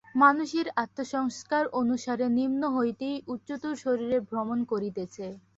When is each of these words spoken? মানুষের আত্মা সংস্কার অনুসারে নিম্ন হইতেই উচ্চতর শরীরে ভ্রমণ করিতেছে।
মানুষের 0.17 0.67
আত্মা 0.75 1.05
সংস্কার 1.13 1.63
অনুসারে 1.79 2.25
নিম্ন 2.37 2.61
হইতেই 2.75 3.17
উচ্চতর 3.27 3.73
শরীরে 3.83 4.17
ভ্রমণ 4.29 4.59
করিতেছে। 4.71 5.25